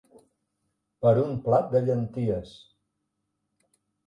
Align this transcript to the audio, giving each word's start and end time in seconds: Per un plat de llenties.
Per 1.05 1.11
un 1.23 1.35
plat 1.49 1.67
de 1.75 1.83
llenties. 1.89 2.55